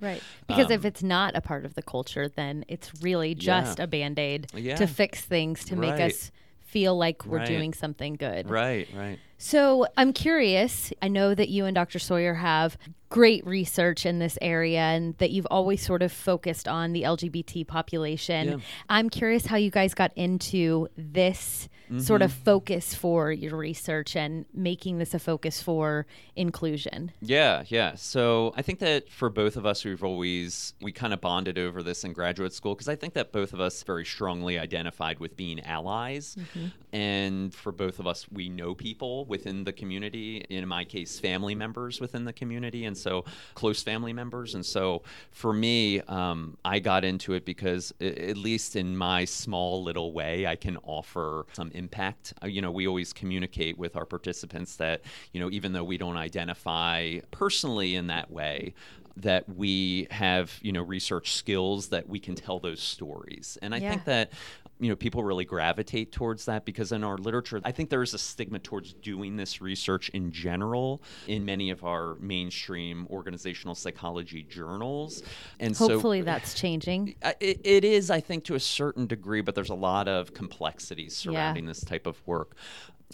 Right. 0.00 0.22
Because 0.46 0.70
if 0.70 0.80
Um, 0.80 0.86
it's 0.86 1.02
not 1.02 1.36
a 1.36 1.40
part 1.40 1.64
of 1.64 1.74
the 1.74 1.82
culture, 1.82 2.28
then 2.28 2.64
it's 2.68 2.90
really 3.02 3.34
just 3.34 3.78
a 3.80 3.86
band 3.86 4.18
aid 4.18 4.46
Yeah. 4.54 4.76
to 4.76 4.86
fix 4.86 5.20
things 5.22 5.64
to 5.66 5.76
make 5.76 6.00
us 6.00 6.30
feel 6.60 6.96
like 6.96 7.24
we're 7.26 7.38
Right. 7.38 7.46
doing 7.48 7.72
something 7.74 8.14
good. 8.14 8.50
Right, 8.50 8.88
right. 8.94 9.18
So 9.38 9.86
I'm 9.96 10.12
curious. 10.12 10.92
I 11.02 11.08
know 11.08 11.34
that 11.34 11.48
you 11.48 11.66
and 11.66 11.74
Dr. 11.74 11.98
Sawyer 11.98 12.34
have 12.34 12.76
great 13.08 13.46
research 13.46 14.04
in 14.04 14.18
this 14.18 14.38
area 14.42 14.80
and 14.80 15.16
that 15.18 15.30
you've 15.30 15.46
always 15.50 15.84
sort 15.84 16.02
of 16.02 16.10
focused 16.10 16.66
on 16.66 16.92
the 16.92 17.02
LGBT 17.02 17.66
population. 17.66 18.48
Yeah. 18.48 18.56
I'm 18.88 19.10
curious 19.10 19.46
how 19.46 19.56
you 19.56 19.70
guys 19.70 19.94
got 19.94 20.12
into 20.16 20.88
this 20.96 21.68
sort 21.98 22.22
of 22.22 22.32
mm-hmm. 22.32 22.42
focus 22.42 22.94
for 22.94 23.30
your 23.30 23.56
research 23.56 24.16
and 24.16 24.44
making 24.52 24.98
this 24.98 25.14
a 25.14 25.18
focus 25.18 25.62
for 25.62 26.06
inclusion. 26.34 27.12
Yeah, 27.20 27.62
yeah. 27.68 27.94
So 27.94 28.52
I 28.56 28.62
think 28.62 28.80
that 28.80 29.08
for 29.08 29.30
both 29.30 29.56
of 29.56 29.66
us, 29.66 29.84
we've 29.84 30.02
always 30.02 30.74
we 30.80 30.92
kind 30.92 31.12
of 31.12 31.20
bonded 31.20 31.58
over 31.58 31.82
this 31.82 32.04
in 32.04 32.12
graduate 32.12 32.52
school 32.52 32.74
because 32.74 32.88
I 32.88 32.96
think 32.96 33.14
that 33.14 33.32
both 33.32 33.52
of 33.52 33.60
us 33.60 33.82
very 33.82 34.04
strongly 34.04 34.58
identified 34.58 35.20
with 35.20 35.36
being 35.36 35.60
allies, 35.60 36.36
mm-hmm. 36.38 36.66
and 36.92 37.54
for 37.54 37.72
both 37.72 37.98
of 37.98 38.06
us, 38.06 38.26
we 38.30 38.48
know 38.48 38.74
people 38.74 39.25
within 39.26 39.64
the 39.64 39.72
community. 39.72 40.44
In 40.48 40.66
my 40.68 40.84
case, 40.84 41.18
family 41.18 41.54
members 41.54 42.00
within 42.00 42.24
the 42.24 42.32
community, 42.32 42.84
and 42.84 42.96
so 42.96 43.24
close 43.54 43.82
family 43.82 44.12
members. 44.12 44.54
And 44.54 44.64
so 44.64 45.02
for 45.30 45.52
me, 45.52 46.00
um, 46.02 46.56
I 46.64 46.78
got 46.78 47.04
into 47.04 47.32
it 47.34 47.44
because 47.44 47.92
at 48.00 48.36
least 48.36 48.76
in 48.76 48.96
my 48.96 49.24
small 49.24 49.82
little 49.82 50.12
way, 50.12 50.46
I 50.46 50.56
can 50.56 50.76
offer 50.84 51.46
some 51.52 51.70
impact. 51.72 52.34
Uh, 52.42 52.46
You 52.46 52.62
know, 52.62 52.70
we 52.70 52.86
always 52.86 53.12
communicate 53.12 53.78
with 53.78 53.96
our 53.96 54.04
participants 54.06 54.76
that 54.76 55.02
you 55.32 55.40
know 55.40 55.50
even 55.50 55.72
though 55.72 55.84
we 55.84 55.98
don't 55.98 56.16
identify 56.16 57.18
personally 57.30 57.94
in 57.94 58.06
that 58.08 58.30
way 58.30 58.74
that 59.16 59.48
we 59.48 60.06
have 60.10 60.58
you 60.62 60.72
know 60.72 60.82
research 60.82 61.32
skills 61.32 61.88
that 61.88 62.08
we 62.08 62.18
can 62.20 62.34
tell 62.34 62.58
those 62.58 62.80
stories 62.82 63.56
and 63.62 63.74
i 63.74 63.78
Yeah. 63.78 63.90
think 63.90 64.04
that 64.04 64.30
you 64.78 64.88
know 64.88 64.96
people 64.96 65.24
really 65.24 65.44
gravitate 65.44 66.12
towards 66.12 66.44
that 66.44 66.64
because 66.64 66.92
in 66.92 67.02
our 67.02 67.16
literature 67.16 67.60
i 67.64 67.72
think 67.72 67.88
there 67.88 68.02
is 68.02 68.14
a 68.14 68.18
stigma 68.18 68.58
towards 68.58 68.92
doing 68.94 69.36
this 69.36 69.60
research 69.60 70.08
in 70.10 70.30
general 70.30 71.02
in 71.26 71.44
many 71.44 71.70
of 71.70 71.84
our 71.84 72.16
mainstream 72.16 73.06
organizational 73.10 73.74
psychology 73.74 74.42
journals. 74.42 75.22
And 75.60 75.76
so 75.76 75.88
hopefully 75.88 76.20
so, 76.20 76.24
that's 76.26 76.54
changing. 76.54 77.14
It, 77.40 77.60
it 77.64 77.84
is 77.84 78.10
i 78.10 78.20
think 78.20 78.44
to 78.44 78.54
a 78.54 78.60
certain 78.60 79.06
degree 79.06 79.40
but 79.40 79.54
there's 79.54 79.70
a 79.70 79.74
lot 79.74 80.08
of 80.08 80.32
complexities 80.32 81.16
surrounding 81.16 81.64
yeah. 81.64 81.70
this 81.70 81.84
type 81.84 82.06
of 82.06 82.24
work 82.26 82.56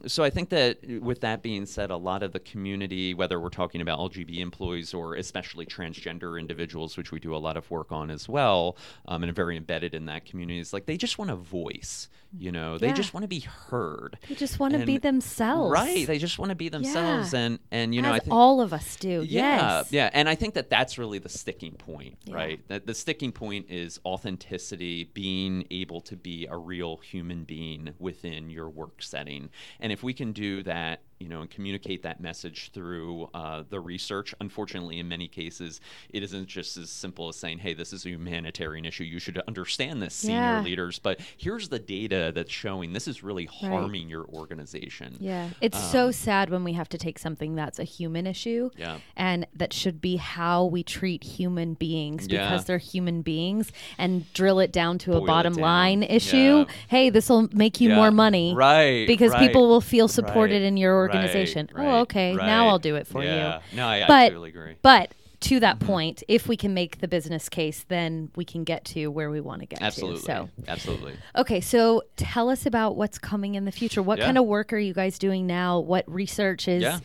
so 0.07 0.25
I 0.25 0.31
think 0.31 0.49
that 0.49 0.79
with 1.01 1.21
that 1.21 1.43
being 1.43 1.67
said, 1.67 1.91
a 1.91 1.97
lot 1.97 2.23
of 2.23 2.33
the 2.33 2.41
community, 2.41 3.15
whether 3.15 3.39
we're 3.39 3.51
talking 3.51 3.81
about 3.81 3.99
LGB 3.99 4.39
employees 4.39 4.95
or 4.95 5.15
especially 5.17 5.67
transgender 5.67 6.39
individuals, 6.39 6.97
which 6.97 7.13
we 7.13 7.21
do 7.21 7.37
a 7.37 7.39
lot 7.39 7.57
of 7.57 7.71
work 7.71 7.93
on 7.93 8.11
as 8.11 8.29
well, 8.29 8.77
um, 9.07 9.23
and 9.23 9.31
are 9.31 9.35
very 9.35 9.57
embedded 9.57 9.95
in 9.95 10.07
that 10.07 10.25
community, 10.25 10.59
is 10.59 10.73
like 10.73 10.87
they 10.87 10.97
just 10.97 11.19
want 11.19 11.31
a 11.31 11.37
voice. 11.37 12.09
You 12.39 12.51
know, 12.51 12.79
they 12.79 12.89
yeah. 12.89 12.95
just 12.95 13.13
want 13.13 13.25
to 13.25 13.29
be 13.29 13.41
heard. 13.41 14.17
They 14.27 14.35
just 14.35 14.59
want 14.59 14.73
to 14.73 14.87
be 14.87 14.97
themselves. 14.97 15.71
Right. 15.71 16.07
They 16.07 16.17
just 16.17 16.39
want 16.39 16.49
to 16.49 16.55
be 16.55 16.71
themselves, 16.71 17.35
yeah. 17.35 17.41
and 17.41 17.59
and 17.71 17.95
you 17.95 18.01
know, 18.01 18.09
As 18.09 18.15
I 18.15 18.19
think 18.21 18.33
all 18.33 18.63
of 18.63 18.73
us 18.73 18.97
do. 18.97 19.23
Yeah, 19.29 19.81
yes. 19.81 19.93
yeah, 19.93 20.11
and 20.15 20.31
I 20.31 20.35
think 20.35 20.55
that 20.55 20.71
that's 20.71 20.97
really 20.97 21.19
the 21.19 21.29
sticking 21.29 21.73
point, 21.73 22.17
yeah. 22.25 22.35
right? 22.35 22.69
That 22.69 22.87
the 22.87 22.95
sticking 22.95 23.33
point 23.33 23.67
is 23.69 24.01
authenticity, 24.07 25.11
being 25.13 25.67
able 25.71 26.01
to 26.03 26.17
be 26.17 26.47
a 26.47 26.57
real 26.57 26.97
human 26.97 27.45
being 27.45 27.93
within 27.99 28.49
your 28.49 28.71
work 28.71 29.03
setting, 29.03 29.51
and 29.83 29.93
if 29.93 30.03
we 30.03 30.15
can 30.15 30.33
do 30.33 30.63
that 30.63 31.01
you 31.23 31.29
know, 31.29 31.41
and 31.41 31.51
communicate 31.51 32.03
that 32.03 32.21
message 32.21 32.71
through 32.73 33.31
uh, 33.33 33.63
the 33.71 33.79
research. 33.79 34.35
Unfortunately, 34.41 34.99
in 34.99 35.09
many 35.09 35.29
cases, 35.29 35.81
it 36.11 36.23
isn't 36.23 36.49
just 36.49 36.77
as 36.77 36.91
simple 36.91 37.29
as 37.29 37.37
saying, 37.37 37.59
"Hey, 37.59 37.75
this 37.75 37.93
is 37.93 38.05
a 38.05 38.11
humanitarian 38.11 38.85
issue. 38.85 39.05
You 39.05 39.21
should 39.21 39.41
understand 39.47 40.03
this, 40.03 40.15
senior 40.15 40.39
yeah. 40.39 40.63
leaders." 40.63 40.99
But 40.99 41.21
here's 41.37 41.69
the 41.69 41.79
data 41.79 42.33
that's 42.35 42.51
showing 42.51 42.93
this 42.93 43.07
is 43.07 43.23
really 43.23 43.47
harming 43.47 44.03
right. 44.03 44.11
your 44.11 44.27
organization. 44.27 45.17
Yeah, 45.21 45.49
it's 45.61 45.79
um, 45.79 45.91
so 45.91 46.11
sad 46.11 46.51
when 46.51 46.65
we 46.65 46.73
have 46.73 46.89
to 46.91 46.99
take 46.99 47.19
something 47.19 47.55
that's 47.55 47.79
a 47.79 47.85
human 47.85 48.27
issue, 48.27 48.71
yeah. 48.77 48.99
and 49.17 49.47
that 49.55 49.73
should 49.73 50.01
be 50.01 50.17
how 50.17 50.65
we 50.65 50.83
treat 50.83 51.23
human 51.23 51.75
beings 51.75 52.27
because 52.27 52.63
yeah. 52.63 52.65
they're 52.67 52.79
human 52.79 53.23
beings, 53.23 53.71
and 53.97 54.31
drill 54.33 54.59
it 54.59 54.73
down 54.73 54.99
to 54.99 55.13
Boil 55.13 55.23
a 55.23 55.27
bottom 55.27 55.55
line 55.55 56.03
issue. 56.03 56.67
Hey, 56.89 57.11
this 57.11 57.29
will 57.29 57.49
make 57.53 57.81
you 57.81 57.91
more 57.91 58.11
money, 58.11 58.55
right? 58.57 59.07
Because 59.07 59.31
right, 59.31 59.47
people 59.47 59.69
will 59.69 59.81
feel 59.81 60.09
supported 60.09 60.55
right, 60.55 60.63
in 60.63 60.77
your 60.77 60.95
organization 60.97 61.12
organization. 61.15 61.71
Right, 61.73 61.87
oh, 61.87 62.01
okay. 62.01 62.35
Right, 62.35 62.47
now 62.47 62.69
I'll 62.69 62.79
do 62.79 62.97
it 62.97 63.07
for 63.07 63.23
yeah. 63.23 63.61
you. 63.71 63.77
No, 63.77 63.87
I 63.87 64.05
but, 64.07 64.25
absolutely 64.25 64.51
agree. 64.51 64.77
But 64.83 65.15
to 65.43 65.61
that 65.61 65.81
point, 65.81 66.23
if 66.29 66.47
we 66.47 66.57
can 66.57 66.73
make 66.73 67.01
the 67.01 67.09
business 67.09 67.49
case, 67.49 67.85
then 67.89 68.31
we 68.37 68.45
can 68.45 68.65
get 68.65 68.85
to 68.87 69.09
where 69.09 69.31
we 69.31 69.41
want 69.41 69.61
to 69.61 69.67
get 69.67 69.83
absolutely. 69.83 70.21
to. 70.21 70.25
So 70.25 70.49
absolutely. 70.69 71.15
Okay, 71.37 71.61
so 71.61 72.03
tell 72.17 72.49
us 72.49 72.65
about 72.65 72.97
what's 72.97 73.19
coming 73.19 73.57
in 73.57 73.65
the 73.65 73.73
future. 73.73 74.03
What 74.03 74.19
yeah. 74.19 74.27
kind 74.27 74.39
of 74.39 74.47
work 74.47 74.73
are 74.73 74.79
you 74.79 74.95
guys 74.95 75.19
doing 75.19 75.47
now? 75.47 75.81
What 75.81 76.05
research 76.11 76.69
is 76.69 76.83
yeah. 76.83 77.01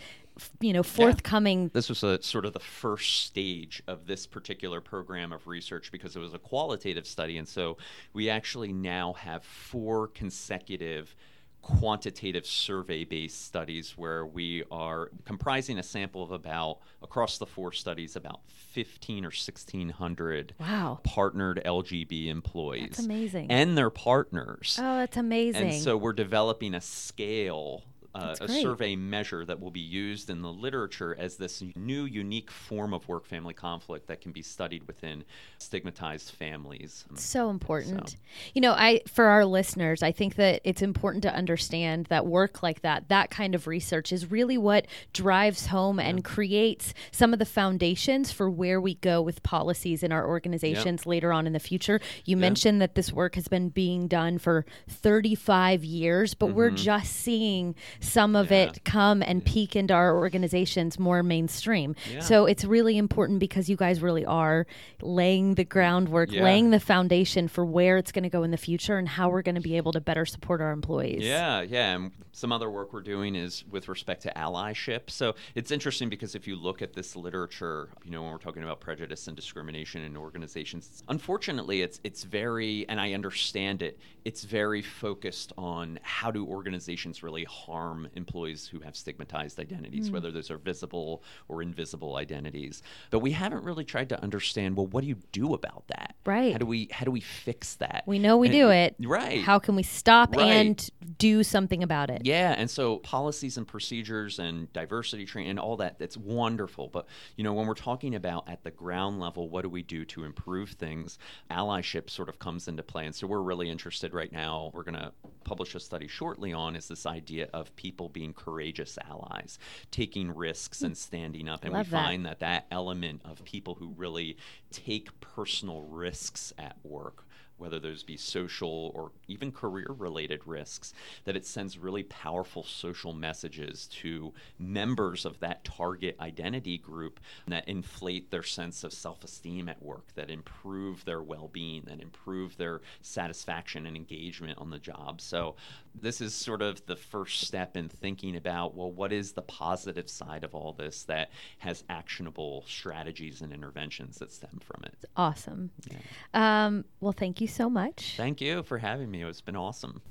you 0.59 0.71
know 0.71 0.83
forthcoming 0.83 1.63
yeah. 1.63 1.69
this 1.73 1.89
was 1.89 2.03
a, 2.03 2.21
sort 2.21 2.45
of 2.45 2.53
the 2.53 2.59
first 2.59 3.25
stage 3.25 3.81
of 3.87 4.05
this 4.05 4.27
particular 4.27 4.81
program 4.81 5.33
of 5.33 5.47
research 5.47 5.91
because 5.91 6.15
it 6.15 6.19
was 6.19 6.35
a 6.35 6.39
qualitative 6.39 7.07
study 7.07 7.39
and 7.39 7.47
so 7.47 7.75
we 8.13 8.29
actually 8.29 8.71
now 8.71 9.13
have 9.13 9.43
four 9.43 10.07
consecutive 10.07 11.15
quantitative 11.61 12.45
survey 12.45 13.03
based 13.03 13.45
studies 13.45 13.93
where 13.97 14.25
we 14.25 14.63
are 14.71 15.11
comprising 15.25 15.77
a 15.77 15.83
sample 15.83 16.23
of 16.23 16.31
about 16.31 16.79
across 17.01 17.37
the 17.37 17.45
four 17.45 17.71
studies 17.71 18.15
about 18.15 18.39
15 18.47 19.25
or 19.25 19.27
1600 19.27 20.53
wow. 20.59 20.99
partnered 21.03 21.61
LGB 21.65 22.27
employees. 22.27 22.89
That's 22.89 22.99
amazing. 23.05 23.51
And 23.51 23.77
their 23.77 23.89
partners. 23.89 24.77
Oh, 24.81 24.97
that's 24.97 25.17
amazing. 25.17 25.69
And 25.69 25.81
so 25.81 25.97
we're 25.97 26.13
developing 26.13 26.73
a 26.73 26.81
scale 26.81 27.83
uh, 28.17 28.35
a 28.41 28.47
survey 28.47 28.95
measure 28.95 29.45
that 29.45 29.59
will 29.59 29.71
be 29.71 29.79
used 29.79 30.29
in 30.29 30.41
the 30.41 30.51
literature 30.51 31.15
as 31.19 31.35
this 31.37 31.63
new, 31.75 32.05
unique 32.05 32.51
form 32.51 32.93
of 32.93 33.07
work 33.07 33.25
family 33.25 33.53
conflict 33.53 34.07
that 34.07 34.21
can 34.21 34.31
be 34.31 34.41
studied 34.41 34.85
within 34.87 35.23
stigmatized 35.57 36.31
families. 36.31 37.05
So 37.15 37.49
important. 37.49 38.09
So. 38.09 38.17
You 38.53 38.61
know, 38.61 38.73
I 38.73 39.01
for 39.07 39.25
our 39.25 39.45
listeners, 39.45 40.03
I 40.03 40.11
think 40.11 40.35
that 40.35 40.61
it's 40.63 40.81
important 40.81 41.23
to 41.23 41.33
understand 41.33 42.07
that 42.07 42.25
work 42.25 42.63
like 42.63 42.81
that, 42.81 43.09
that 43.09 43.29
kind 43.29 43.55
of 43.55 43.67
research, 43.67 44.11
is 44.11 44.29
really 44.31 44.57
what 44.57 44.87
drives 45.13 45.67
home 45.67 45.99
yeah. 45.99 46.07
and 46.07 46.23
creates 46.23 46.93
some 47.11 47.33
of 47.33 47.39
the 47.39 47.45
foundations 47.45 48.31
for 48.31 48.49
where 48.49 48.81
we 48.81 48.95
go 48.95 49.21
with 49.21 49.43
policies 49.43 50.03
in 50.03 50.11
our 50.11 50.27
organizations 50.27 51.03
yeah. 51.05 51.09
later 51.09 51.31
on 51.33 51.47
in 51.47 51.53
the 51.53 51.59
future. 51.59 51.99
You 52.25 52.37
yeah. 52.37 52.41
mentioned 52.41 52.81
that 52.81 52.95
this 52.95 53.11
work 53.11 53.35
has 53.35 53.47
been 53.47 53.69
being 53.69 54.07
done 54.07 54.37
for 54.37 54.65
35 54.89 55.83
years, 55.83 56.33
but 56.33 56.47
mm-hmm. 56.47 56.55
we're 56.55 56.71
just 56.71 57.13
seeing 57.13 57.75
some 58.07 58.35
of 58.35 58.51
yeah. 58.51 58.63
it 58.63 58.83
come 58.85 59.21
and 59.21 59.43
peek 59.43 59.75
into 59.75 59.93
our 59.93 60.15
organizations 60.15 60.97
more 60.99 61.23
mainstream. 61.23 61.95
Yeah. 62.11 62.19
So 62.21 62.45
it's 62.45 62.65
really 62.65 62.97
important 62.97 63.39
because 63.39 63.69
you 63.69 63.75
guys 63.75 64.01
really 64.01 64.25
are 64.25 64.65
laying 65.01 65.55
the 65.55 65.65
groundwork, 65.65 66.31
yeah. 66.31 66.43
laying 66.43 66.71
the 66.71 66.79
foundation 66.79 67.47
for 67.47 67.65
where 67.65 67.97
it's 67.97 68.11
going 68.11 68.23
to 68.23 68.29
go 68.29 68.43
in 68.43 68.51
the 68.51 68.57
future 68.57 68.97
and 68.97 69.07
how 69.07 69.29
we're 69.29 69.41
going 69.41 69.55
to 69.55 69.61
be 69.61 69.77
able 69.77 69.91
to 69.93 70.01
better 70.01 70.25
support 70.25 70.61
our 70.61 70.71
employees. 70.71 71.23
Yeah, 71.23 71.61
yeah. 71.61 71.95
And 71.95 72.11
some 72.31 72.51
other 72.51 72.69
work 72.69 72.93
we're 72.93 73.01
doing 73.01 73.35
is 73.35 73.63
with 73.69 73.87
respect 73.87 74.21
to 74.23 74.33
allyship. 74.35 75.09
So 75.09 75.35
it's 75.55 75.71
interesting 75.71 76.09
because 76.09 76.35
if 76.35 76.47
you 76.47 76.55
look 76.55 76.81
at 76.81 76.93
this 76.93 77.15
literature, 77.15 77.89
you 78.03 78.11
know, 78.11 78.21
when 78.21 78.31
we're 78.31 78.37
talking 78.37 78.63
about 78.63 78.79
prejudice 78.79 79.27
and 79.27 79.35
discrimination 79.35 80.03
in 80.03 80.15
organizations, 80.15 81.03
unfortunately, 81.09 81.81
it's 81.81 81.99
it's 82.03 82.23
very, 82.23 82.87
and 82.89 83.01
I 83.01 83.13
understand 83.13 83.81
it. 83.81 83.99
It's 84.23 84.43
very 84.43 84.81
focused 84.81 85.53
on 85.57 85.99
how 86.03 86.31
do 86.31 86.45
organizations 86.45 87.23
really 87.23 87.45
harm 87.45 87.86
harm 87.87 88.07
employees 88.15 88.67
who 88.67 88.79
have 88.81 88.95
stigmatized 88.95 89.59
identities, 89.59 90.09
mm. 90.09 90.13
whether 90.13 90.31
those 90.31 90.51
are 90.51 90.57
visible 90.57 91.23
or 91.47 91.61
invisible 91.61 92.17
identities. 92.17 92.81
But 93.11 93.19
we 93.19 93.31
haven't 93.31 93.63
really 93.63 93.85
tried 93.85 94.09
to 94.09 94.21
understand 94.21 94.75
well, 94.75 94.87
what 94.87 95.01
do 95.01 95.07
you 95.07 95.17
do 95.31 95.53
about 95.53 95.87
that? 95.87 96.15
Right. 96.25 96.51
How 96.51 96.57
do 96.57 96.65
we 96.65 96.89
how 96.91 97.05
do 97.05 97.11
we 97.11 97.21
fix 97.21 97.75
that? 97.75 98.03
We 98.05 98.19
know 98.19 98.37
we 98.37 98.47
and, 98.47 98.55
do 98.55 98.69
it. 98.69 98.95
Right. 98.99 99.41
How 99.41 99.59
can 99.59 99.75
we 99.75 99.83
stop 99.83 100.35
right. 100.35 100.45
and 100.45 100.89
do 101.17 101.43
something 101.43 101.83
about 101.83 102.09
it? 102.09 102.23
Yeah, 102.25 102.53
and 102.57 102.69
so 102.69 102.97
policies 102.97 103.57
and 103.57 103.65
procedures 103.65 104.39
and 104.39 104.71
diversity 104.73 105.25
training 105.25 105.51
and 105.51 105.59
all 105.59 105.77
that 105.77 105.97
that's 105.97 106.17
wonderful. 106.17 106.89
But 106.89 107.07
you 107.37 107.43
know, 107.43 107.53
when 107.53 107.67
we're 107.67 107.73
talking 107.75 108.15
about 108.15 108.49
at 108.49 108.63
the 108.63 108.71
ground 108.71 109.19
level, 109.19 109.49
what 109.49 109.61
do 109.61 109.69
we 109.69 109.83
do 109.83 110.03
to 110.05 110.25
improve 110.25 110.71
things? 110.71 111.17
Allyship 111.49 112.09
sort 112.09 112.27
of 112.27 112.39
comes 112.39 112.67
into 112.67 112.83
play. 112.83 113.05
And 113.05 113.15
so 113.15 113.27
we're 113.27 113.41
really 113.41 113.69
interested 113.69 114.13
right 114.13 114.31
now. 114.31 114.71
We're 114.73 114.83
gonna 114.83 115.13
publish 115.45 115.75
a 115.75 115.79
study 115.79 116.07
shortly 116.07 116.51
on 116.51 116.75
is 116.75 116.89
this 116.89 117.05
idea 117.05 117.47
of 117.53 117.73
people 117.77 118.09
being 118.09 118.33
courageous 118.33 118.97
allies, 119.09 119.57
taking 119.91 120.35
risks 120.35 120.81
and 120.81 120.97
standing 120.97 121.47
up. 121.47 121.63
And 121.63 121.73
Love 121.73 121.87
we 121.87 121.91
that. 121.91 122.05
find 122.05 122.25
that 122.25 122.39
that 122.39 122.65
element 122.71 123.21
of 123.23 123.45
people 123.45 123.75
who 123.75 123.93
really 123.95 124.35
take 124.71 125.17
personal 125.21 125.83
risks 125.83 126.51
at 126.57 126.75
work 126.83 127.23
whether 127.57 127.79
those 127.79 128.03
be 128.03 128.17
social 128.17 128.91
or 128.95 129.11
even 129.27 129.51
career 129.51 129.87
related 129.97 130.41
risks, 130.45 130.93
that 131.25 131.35
it 131.35 131.45
sends 131.45 131.77
really 131.77 132.03
powerful 132.03 132.63
social 132.63 133.13
messages 133.13 133.87
to 133.87 134.33
members 134.59 135.25
of 135.25 135.39
that 135.39 135.63
target 135.63 136.15
identity 136.19 136.77
group 136.77 137.19
that 137.47 137.67
inflate 137.67 138.31
their 138.31 138.43
sense 138.43 138.83
of 138.83 138.93
self 138.93 139.23
esteem 139.23 139.69
at 139.69 139.81
work, 139.81 140.13
that 140.15 140.29
improve 140.29 141.05
their 141.05 141.21
well 141.21 141.49
being, 141.51 141.83
that 141.85 142.01
improve 142.01 142.57
their 142.57 142.81
satisfaction 143.01 143.85
and 143.85 143.95
engagement 143.95 144.57
on 144.59 144.69
the 144.69 144.79
job. 144.79 145.21
So, 145.21 145.55
this 145.99 146.21
is 146.21 146.33
sort 146.33 146.61
of 146.61 146.85
the 146.85 146.95
first 146.95 147.41
step 147.41 147.75
in 147.75 147.89
thinking 147.89 148.35
about 148.35 148.75
well, 148.75 148.91
what 148.91 149.11
is 149.11 149.31
the 149.31 149.41
positive 149.41 150.09
side 150.09 150.43
of 150.43 150.53
all 150.53 150.73
this 150.73 151.03
that 151.03 151.31
has 151.59 151.83
actionable 151.89 152.63
strategies 152.67 153.41
and 153.41 153.51
interventions 153.51 154.17
that 154.17 154.31
stem 154.31 154.59
from 154.59 154.83
it? 154.83 154.95
Awesome. 155.15 155.71
Yeah. 155.89 156.65
Um, 156.65 156.85
well, 156.99 157.13
thank 157.13 157.41
you 157.41 157.46
you 157.47 157.53
so 157.53 157.69
much. 157.69 158.13
Thank 158.17 158.41
you 158.41 158.63
for 158.63 158.79
having 158.79 159.09
me. 159.09 159.23
It's 159.23 159.41
been 159.41 159.55
awesome. 159.55 160.01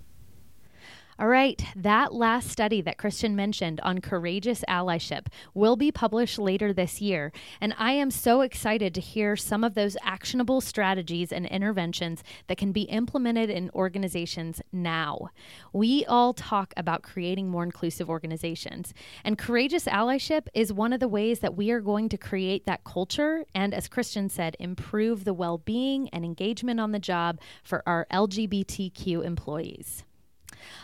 All 1.18 1.28
right, 1.28 1.64
that 1.74 2.12
last 2.12 2.50
study 2.50 2.82
that 2.82 2.98
Christian 2.98 3.34
mentioned 3.34 3.80
on 3.80 4.02
courageous 4.02 4.62
allyship 4.68 5.28
will 5.54 5.74
be 5.74 5.90
published 5.90 6.38
later 6.38 6.74
this 6.74 7.00
year. 7.00 7.32
And 7.58 7.74
I 7.78 7.92
am 7.92 8.10
so 8.10 8.42
excited 8.42 8.94
to 8.94 9.00
hear 9.00 9.34
some 9.34 9.64
of 9.64 9.72
those 9.72 9.96
actionable 10.02 10.60
strategies 10.60 11.32
and 11.32 11.46
interventions 11.46 12.22
that 12.48 12.58
can 12.58 12.70
be 12.70 12.82
implemented 12.82 13.48
in 13.48 13.70
organizations 13.70 14.60
now. 14.72 15.30
We 15.72 16.04
all 16.04 16.34
talk 16.34 16.74
about 16.76 17.02
creating 17.02 17.48
more 17.48 17.64
inclusive 17.64 18.10
organizations, 18.10 18.92
and 19.24 19.38
courageous 19.38 19.86
allyship 19.86 20.48
is 20.52 20.70
one 20.70 20.92
of 20.92 21.00
the 21.00 21.08
ways 21.08 21.38
that 21.38 21.56
we 21.56 21.70
are 21.70 21.80
going 21.80 22.10
to 22.10 22.18
create 22.18 22.66
that 22.66 22.84
culture 22.84 23.46
and, 23.54 23.72
as 23.72 23.88
Christian 23.88 24.28
said, 24.28 24.54
improve 24.60 25.24
the 25.24 25.32
well 25.32 25.56
being 25.56 26.10
and 26.10 26.26
engagement 26.26 26.78
on 26.78 26.92
the 26.92 26.98
job 26.98 27.40
for 27.64 27.82
our 27.86 28.06
LGBTQ 28.12 29.24
employees. 29.24 30.04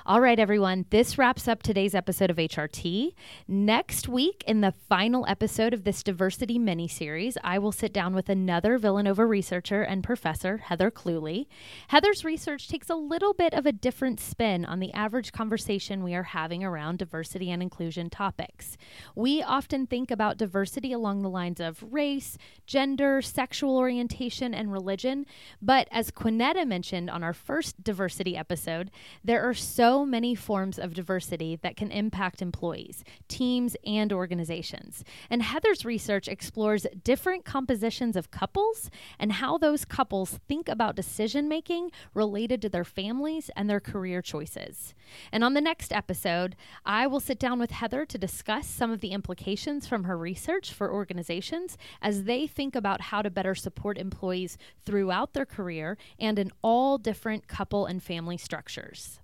All 0.05 0.21
right, 0.21 0.38
everyone, 0.38 0.87
this 0.91 1.19
wraps 1.19 1.47
up 1.49 1.62
today's 1.62 1.95
episode 1.95 2.31
of 2.31 2.37
HRT. 2.37 3.14
Next 3.47 4.09
week, 4.09 4.43
in 4.47 4.61
the 4.61 4.75
final 4.88 5.25
episode 5.29 5.73
of 5.73 5.85
this 5.85 6.02
diversity 6.02 6.59
mini 6.59 6.88
series, 6.88 7.38
I 7.45 7.59
will 7.59 7.73
sit 7.73 7.93
down 7.93 8.14
with 8.14 8.29
another 8.29 8.79
Villanova 8.79 9.25
researcher 9.25 9.83
and 9.83 10.02
professor, 10.02 10.59
Heather 10.59 10.91
Cluley. 10.91 11.47
Heather's 11.88 12.25
research 12.25 12.69
takes 12.69 12.91
a 12.91 12.95
little 12.95 13.33
bit 13.33 13.55
of 13.55 13.64
a 13.64 13.73
different 13.73 14.21
spin 14.21 14.64
on 14.64 14.81
the 14.81 14.93
average 14.93 15.33
conversation 15.33 16.02
we 16.02 16.14
are 16.14 16.23
having 16.23 16.64
around 16.64 16.99
diversity 16.99 17.50
and 17.50 17.62
inclusion 17.62 18.11
topics. 18.11 18.76
We 19.14 19.43
often 19.43 19.87
think 19.87 20.11
about 20.11 20.37
diversity 20.37 20.93
along 20.93 21.23
the 21.23 21.31
lines 21.31 21.61
of 21.61 21.85
race, 21.91 22.38
gender, 22.67 23.23
sexual 23.23 23.76
orientation, 23.76 24.55
and 24.55 24.73
religion, 24.73 25.26
but 25.61 25.88
as 25.91 26.11
Quinetta 26.11 26.67
mentioned 26.67 27.09
on 27.09 27.23
our 27.23 27.33
first 27.33 27.83
diversity 27.83 28.37
episode, 28.37 28.91
there 29.25 29.49
are 29.49 29.55
so 29.55 29.72
so 29.75 30.05
many 30.05 30.35
forms 30.35 30.79
of 30.79 30.93
diversity 30.93 31.57
that 31.62 31.76
can 31.76 31.91
impact 31.91 32.43
employees, 32.43 33.05
teams, 33.26 33.75
and 33.87 34.12
organizations. 34.12 35.02
And 35.31 35.43
Heather's 35.43 35.85
research 35.85 36.29
explores 36.29 36.87
different 37.02 37.45
compositions 37.45 38.14
of 38.17 38.31
couples 38.31 38.91
and 39.19 39.33
how 39.33 39.57
those 39.57 39.87
couples 39.87 40.38
think 40.47 40.69
about 40.69 40.95
decision 40.95 41.49
making 41.49 41.91
related 42.12 42.61
to 42.62 42.69
their 42.69 42.85
families 42.85 43.50
and 43.57 43.69
their 43.69 43.81
career 43.81 44.21
choices. 44.21 44.95
And 45.33 45.43
on 45.43 45.55
the 45.55 45.61
next 45.61 45.93
episode, 45.93 46.55
I 46.85 47.07
will 47.07 47.21
sit 47.21 47.38
down 47.38 47.59
with 47.59 47.71
Heather 47.71 48.05
to 48.05 48.19
discuss 48.19 48.67
some 48.67 48.91
of 48.91 49.00
the 49.00 49.12
implications 49.12 49.87
from 49.87 50.05
her 50.05 50.19
research 50.19 50.73
for 50.73 50.93
organizations 50.93 51.79
as 52.02 52.25
they 52.25 52.47
think 52.47 52.76
about 52.76 53.00
how 53.00 53.23
to 53.23 53.31
better 53.31 53.55
support 53.55 53.97
employees 53.97 54.59
throughout 54.85 55.33
their 55.33 55.47
career 55.47 55.97
and 56.19 56.38
in 56.38 56.50
all 56.62 56.99
different 56.99 57.49
couple 57.49 57.87
and 57.87 58.02
family 58.02 58.37
structures. 58.37 59.22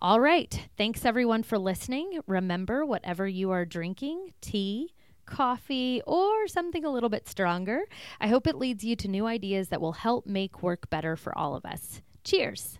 All 0.00 0.20
right. 0.20 0.68
Thanks 0.76 1.04
everyone 1.04 1.42
for 1.42 1.58
listening. 1.58 2.20
Remember, 2.28 2.86
whatever 2.86 3.26
you 3.26 3.50
are 3.50 3.64
drinking, 3.64 4.32
tea, 4.40 4.94
coffee, 5.26 6.02
or 6.06 6.46
something 6.46 6.84
a 6.84 6.90
little 6.90 7.08
bit 7.08 7.26
stronger, 7.26 7.80
I 8.20 8.28
hope 8.28 8.46
it 8.46 8.54
leads 8.54 8.84
you 8.84 8.94
to 8.94 9.08
new 9.08 9.26
ideas 9.26 9.70
that 9.70 9.80
will 9.80 9.92
help 9.92 10.24
make 10.24 10.62
work 10.62 10.88
better 10.88 11.16
for 11.16 11.36
all 11.36 11.56
of 11.56 11.64
us. 11.64 12.00
Cheers. 12.22 12.78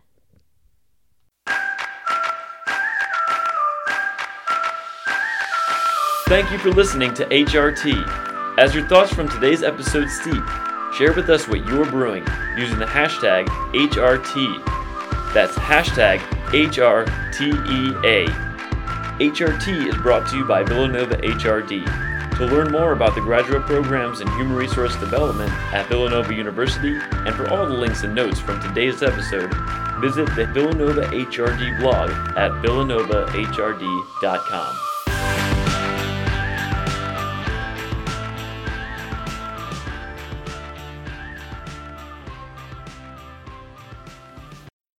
Thank 6.28 6.52
you 6.52 6.58
for 6.58 6.70
listening 6.70 7.14
to 7.14 7.25
HRT. 7.25 8.58
As 8.58 8.76
your 8.76 8.87
thoughts 8.87 9.12
from 9.12 9.28
today's 9.28 9.64
episode 9.64 10.08
steep, 10.08 10.44
share 10.94 11.12
with 11.14 11.28
us 11.30 11.48
what 11.48 11.66
you're 11.66 11.87
brewing 11.87 12.25
using 12.56 12.78
the 12.78 12.84
hashtag 12.84 13.46
HRT. 13.72 15.34
That's 15.34 15.54
hashtag 15.54 16.20
HRTEA. 16.49 18.26
HRT 19.19 19.88
is 19.88 19.97
brought 19.97 20.26
to 20.31 20.38
you 20.38 20.47
by 20.47 20.62
Villanova 20.62 21.17
HRD. 21.17 21.85
To 22.38 22.47
learn 22.47 22.71
more 22.71 22.93
about 22.93 23.14
the 23.14 23.21
graduate 23.21 23.67
programs 23.67 24.23
in 24.23 24.28
human 24.28 24.55
resource 24.55 24.97
development 24.97 25.52
at 25.75 25.87
Villanova 25.88 26.33
University 26.33 26.95
and 26.95 27.35
for 27.35 27.50
all 27.50 27.67
the 27.67 27.75
links 27.75 28.05
and 28.05 28.14
notes 28.14 28.40
from 28.40 28.62
today's 28.62 29.02
episode, 29.02 29.52
visit 30.00 30.35
the 30.37 30.47
Villanova 30.47 31.02
HRD 31.09 31.81
blog 31.81 32.09
at 32.38 32.52
villanovahrd.com. 32.62 34.88